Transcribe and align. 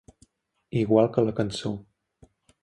Igual 0.79 1.11
que 1.17 1.25
la 1.27 1.35
cançó. 1.41 1.73